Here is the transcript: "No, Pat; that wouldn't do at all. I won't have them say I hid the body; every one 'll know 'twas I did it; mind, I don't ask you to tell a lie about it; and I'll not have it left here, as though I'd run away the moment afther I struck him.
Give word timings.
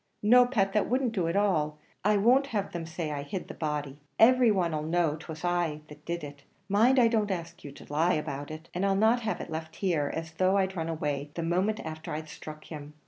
"No, 0.23 0.47
Pat; 0.47 0.73
that 0.73 0.89
wouldn't 0.89 1.11
do 1.11 1.27
at 1.27 1.35
all. 1.35 1.77
I 2.03 2.17
won't 2.17 2.47
have 2.47 2.71
them 2.71 2.87
say 2.87 3.11
I 3.11 3.21
hid 3.21 3.47
the 3.47 3.53
body; 3.53 3.99
every 4.17 4.49
one 4.49 4.75
'll 4.75 4.81
know 4.81 5.15
'twas 5.15 5.45
I 5.45 5.81
did 6.07 6.23
it; 6.23 6.41
mind, 6.67 6.97
I 6.97 7.07
don't 7.07 7.29
ask 7.29 7.63
you 7.63 7.71
to 7.73 7.85
tell 7.85 7.95
a 7.95 7.99
lie 7.99 8.13
about 8.13 8.49
it; 8.49 8.67
and 8.73 8.83
I'll 8.83 8.95
not 8.95 9.19
have 9.21 9.39
it 9.39 9.51
left 9.51 9.75
here, 9.75 10.11
as 10.11 10.31
though 10.31 10.57
I'd 10.57 10.75
run 10.75 10.89
away 10.89 11.29
the 11.35 11.43
moment 11.43 11.81
afther 11.85 12.13
I 12.15 12.23
struck 12.23 12.63
him. 12.65 12.95